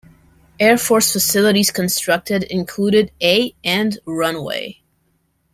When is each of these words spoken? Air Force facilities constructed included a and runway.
Air 0.59 0.79
Force 0.79 1.13
facilities 1.13 1.69
constructed 1.69 2.41
included 2.45 3.11
a 3.21 3.53
and 3.63 3.99
runway. 4.07 4.81